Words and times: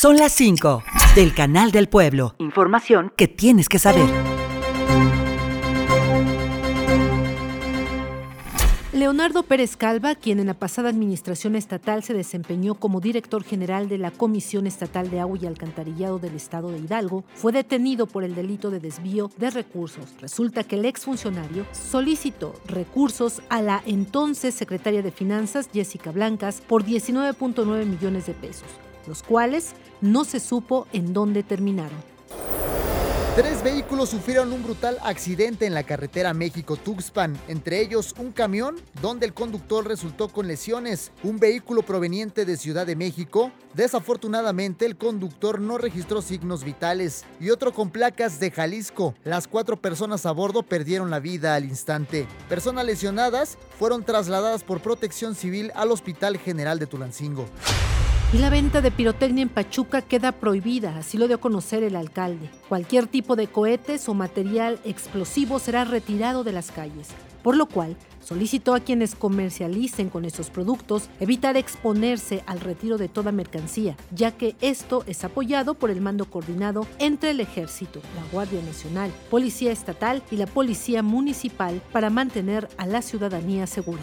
Son 0.00 0.16
las 0.16 0.32
5 0.32 0.82
del 1.14 1.34
Canal 1.34 1.72
del 1.72 1.86
Pueblo. 1.86 2.34
Información 2.38 3.12
que 3.16 3.28
tienes 3.28 3.68
que 3.68 3.78
saber. 3.78 4.08
Leonardo 8.94 9.42
Pérez 9.42 9.76
Calva, 9.76 10.14
quien 10.14 10.40
en 10.40 10.46
la 10.46 10.54
pasada 10.54 10.88
administración 10.88 11.54
estatal 11.54 12.02
se 12.02 12.14
desempeñó 12.14 12.76
como 12.76 13.02
director 13.02 13.44
general 13.44 13.90
de 13.90 13.98
la 13.98 14.10
Comisión 14.10 14.66
Estatal 14.66 15.10
de 15.10 15.20
Agua 15.20 15.36
y 15.42 15.44
Alcantarillado 15.44 16.18
del 16.18 16.34
Estado 16.34 16.70
de 16.70 16.78
Hidalgo, 16.78 17.24
fue 17.34 17.52
detenido 17.52 18.06
por 18.06 18.24
el 18.24 18.34
delito 18.34 18.70
de 18.70 18.80
desvío 18.80 19.30
de 19.36 19.50
recursos. 19.50 20.14
Resulta 20.22 20.64
que 20.64 20.76
el 20.76 20.86
exfuncionario 20.86 21.66
solicitó 21.72 22.54
recursos 22.66 23.42
a 23.50 23.60
la 23.60 23.82
entonces 23.84 24.54
secretaria 24.54 25.02
de 25.02 25.10
Finanzas, 25.10 25.68
Jessica 25.70 26.10
Blancas, 26.10 26.62
por 26.66 26.86
19.9 26.86 27.84
millones 27.84 28.24
de 28.24 28.32
pesos, 28.32 28.68
los 29.06 29.22
cuales 29.22 29.72
no 30.00 30.24
se 30.24 30.40
supo 30.40 30.86
en 30.92 31.12
dónde 31.12 31.42
terminaron. 31.42 32.10
Tres 33.36 33.62
vehículos 33.62 34.10
sufrieron 34.10 34.52
un 34.52 34.64
brutal 34.64 34.98
accidente 35.04 35.64
en 35.64 35.72
la 35.72 35.84
carretera 35.84 36.34
México-Tuxpan, 36.34 37.38
entre 37.46 37.80
ellos 37.80 38.12
un 38.18 38.32
camión 38.32 38.76
donde 39.00 39.24
el 39.24 39.32
conductor 39.32 39.86
resultó 39.86 40.28
con 40.28 40.48
lesiones, 40.48 41.12
un 41.22 41.38
vehículo 41.38 41.82
proveniente 41.82 42.44
de 42.44 42.56
Ciudad 42.56 42.88
de 42.88 42.96
México, 42.96 43.52
desafortunadamente 43.72 44.84
el 44.84 44.96
conductor 44.96 45.60
no 45.60 45.78
registró 45.78 46.22
signos 46.22 46.64
vitales, 46.64 47.24
y 47.38 47.50
otro 47.50 47.72
con 47.72 47.90
placas 47.90 48.40
de 48.40 48.50
Jalisco. 48.50 49.14
Las 49.22 49.46
cuatro 49.46 49.76
personas 49.76 50.26
a 50.26 50.32
bordo 50.32 50.64
perdieron 50.64 51.08
la 51.08 51.20
vida 51.20 51.54
al 51.54 51.64
instante. 51.64 52.26
Personas 52.48 52.84
lesionadas 52.84 53.58
fueron 53.78 54.02
trasladadas 54.02 54.64
por 54.64 54.82
protección 54.82 55.36
civil 55.36 55.70
al 55.76 55.92
Hospital 55.92 56.36
General 56.36 56.80
de 56.80 56.88
Tulancingo. 56.88 57.46
Y 58.32 58.38
la 58.38 58.48
venta 58.48 58.80
de 58.80 58.92
pirotecnia 58.92 59.42
en 59.42 59.48
Pachuca 59.48 60.02
queda 60.02 60.30
prohibida, 60.30 60.96
así 60.96 61.18
lo 61.18 61.26
dio 61.26 61.34
a 61.34 61.40
conocer 61.40 61.82
el 61.82 61.96
alcalde. 61.96 62.48
Cualquier 62.68 63.08
tipo 63.08 63.34
de 63.34 63.48
cohetes 63.48 64.08
o 64.08 64.14
material 64.14 64.78
explosivo 64.84 65.58
será 65.58 65.84
retirado 65.84 66.44
de 66.44 66.52
las 66.52 66.70
calles, 66.70 67.08
por 67.42 67.56
lo 67.56 67.66
cual 67.66 67.96
solicitó 68.22 68.74
a 68.74 68.78
quienes 68.78 69.16
comercialicen 69.16 70.10
con 70.10 70.24
estos 70.24 70.48
productos 70.48 71.10
evitar 71.18 71.56
exponerse 71.56 72.44
al 72.46 72.60
retiro 72.60 72.98
de 72.98 73.08
toda 73.08 73.32
mercancía, 73.32 73.96
ya 74.14 74.30
que 74.30 74.54
esto 74.60 75.02
es 75.08 75.24
apoyado 75.24 75.74
por 75.74 75.90
el 75.90 76.00
mando 76.00 76.26
coordinado 76.26 76.86
entre 77.00 77.32
el 77.32 77.40
Ejército, 77.40 78.00
la 78.14 78.22
Guardia 78.30 78.62
Nacional, 78.62 79.10
Policía 79.28 79.72
Estatal 79.72 80.22
y 80.30 80.36
la 80.36 80.46
Policía 80.46 81.02
Municipal 81.02 81.82
para 81.90 82.10
mantener 82.10 82.68
a 82.76 82.86
la 82.86 83.02
ciudadanía 83.02 83.66
segura. 83.66 84.02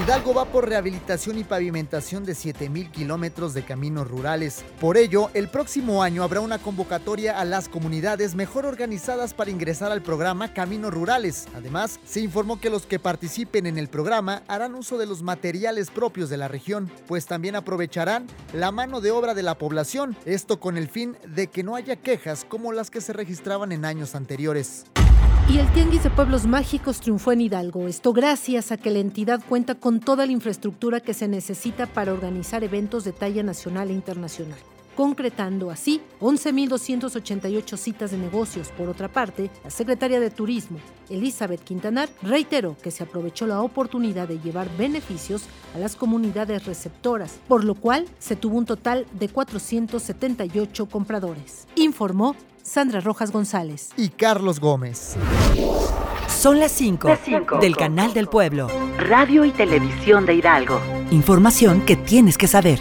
Hidalgo 0.00 0.32
va 0.32 0.44
por 0.44 0.68
rehabilitación 0.68 1.38
y 1.38 1.44
pavimentación 1.44 2.24
de 2.24 2.32
7.000 2.32 2.90
kilómetros 2.92 3.52
de 3.52 3.64
caminos 3.64 4.08
rurales. 4.08 4.64
Por 4.80 4.96
ello, 4.96 5.28
el 5.34 5.48
próximo 5.48 6.04
año 6.04 6.22
habrá 6.22 6.40
una 6.40 6.58
convocatoria 6.58 7.38
a 7.38 7.44
las 7.44 7.68
comunidades 7.68 8.36
mejor 8.36 8.64
organizadas 8.64 9.34
para 9.34 9.50
ingresar 9.50 9.90
al 9.90 10.00
programa 10.02 10.54
Caminos 10.54 10.94
Rurales. 10.94 11.48
Además, 11.54 11.98
se 12.06 12.20
informó 12.20 12.60
que 12.60 12.70
los 12.70 12.86
que 12.86 13.00
participen 13.00 13.66
en 13.66 13.76
el 13.76 13.88
programa 13.88 14.42
harán 14.46 14.76
uso 14.76 14.98
de 14.98 15.06
los 15.06 15.22
materiales 15.22 15.90
propios 15.90 16.30
de 16.30 16.36
la 16.36 16.46
región, 16.46 16.88
pues 17.08 17.26
también 17.26 17.56
aprovecharán 17.56 18.28
la 18.52 18.70
mano 18.70 19.00
de 19.00 19.10
obra 19.10 19.34
de 19.34 19.42
la 19.42 19.58
población, 19.58 20.16
esto 20.24 20.60
con 20.60 20.76
el 20.76 20.88
fin 20.88 21.16
de 21.26 21.48
que 21.48 21.64
no 21.64 21.74
haya 21.74 21.96
quejas 21.96 22.46
como 22.48 22.72
las 22.72 22.90
que 22.90 23.00
se 23.00 23.12
registraban 23.12 23.72
en 23.72 23.84
años 23.84 24.14
anteriores. 24.14 24.84
Y 25.50 25.58
el 25.58 25.72
Tianguis 25.72 26.02
de 26.02 26.10
Pueblos 26.10 26.46
Mágicos 26.46 27.00
triunfó 27.00 27.32
en 27.32 27.40
Hidalgo, 27.40 27.88
esto 27.88 28.12
gracias 28.12 28.70
a 28.70 28.76
que 28.76 28.90
la 28.90 28.98
entidad 28.98 29.40
cuenta 29.48 29.74
con 29.74 29.98
toda 29.98 30.26
la 30.26 30.32
infraestructura 30.32 31.00
que 31.00 31.14
se 31.14 31.26
necesita 31.26 31.86
para 31.86 32.12
organizar 32.12 32.64
eventos 32.64 33.04
de 33.04 33.12
talla 33.12 33.42
nacional 33.42 33.88
e 33.88 33.94
internacional 33.94 34.58
concretando 34.98 35.70
así 35.70 36.00
11.288 36.20 37.76
citas 37.76 38.10
de 38.10 38.18
negocios. 38.18 38.70
Por 38.76 38.88
otra 38.88 39.06
parte, 39.06 39.48
la 39.62 39.70
secretaria 39.70 40.18
de 40.18 40.28
Turismo, 40.28 40.78
Elizabeth 41.08 41.62
Quintanar, 41.62 42.08
reiteró 42.20 42.76
que 42.82 42.90
se 42.90 43.04
aprovechó 43.04 43.46
la 43.46 43.62
oportunidad 43.62 44.26
de 44.26 44.40
llevar 44.40 44.68
beneficios 44.76 45.44
a 45.76 45.78
las 45.78 45.94
comunidades 45.94 46.66
receptoras, 46.66 47.38
por 47.46 47.62
lo 47.62 47.76
cual 47.76 48.06
se 48.18 48.34
tuvo 48.34 48.58
un 48.58 48.66
total 48.66 49.06
de 49.12 49.28
478 49.28 50.86
compradores. 50.86 51.68
Informó 51.76 52.34
Sandra 52.64 52.98
Rojas 52.98 53.30
González. 53.30 53.90
Y 53.96 54.08
Carlos 54.08 54.58
Gómez. 54.58 55.14
Son 56.26 56.58
las 56.58 56.72
5 56.72 57.18
del 57.60 57.76
Canal 57.76 58.14
del 58.14 58.26
Pueblo. 58.26 58.66
Radio 58.98 59.44
y 59.44 59.52
Televisión 59.52 60.26
de 60.26 60.34
Hidalgo. 60.34 60.80
Información 61.12 61.82
que 61.82 61.94
tienes 61.94 62.36
que 62.36 62.48
saber. 62.48 62.80